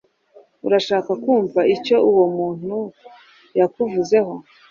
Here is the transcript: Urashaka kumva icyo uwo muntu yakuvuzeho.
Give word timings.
Urashaka 0.65 1.11
kumva 1.23 1.59
icyo 1.75 1.97
uwo 2.09 2.25
muntu 2.35 2.75
yakuvuzeho. 3.59 4.33